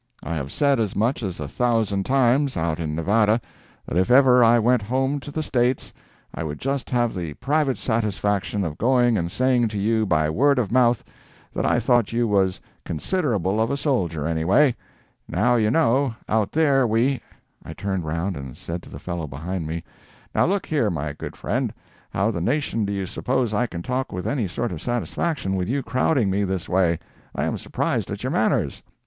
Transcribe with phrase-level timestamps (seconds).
[0.23, 3.39] I have said as much as a thousand times, out in Nevada,
[3.85, 5.93] that if ever I went home to the States
[6.33, 10.57] I would just have the private satisfaction of going and saying to you by word
[10.57, 11.03] of mouth
[11.53, 14.75] that I thought you was considerable of a soldier, anyway.
[15.29, 17.21] Now, you know, out there we—"
[17.63, 19.83] I turned round and said to the fellow behind me:
[20.33, 21.71] "Now, look here, my good friend,
[22.09, 25.69] how the nation do you suppose I can talk with any sort of satisfaction, with
[25.69, 26.97] you crowding me this way?
[27.35, 28.81] I am surprised at your manners."